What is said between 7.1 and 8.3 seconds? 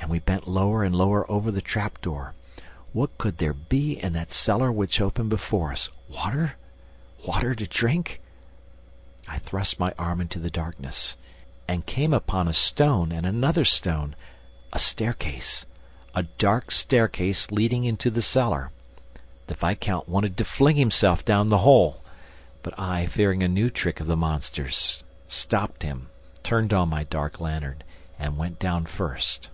Water to drink?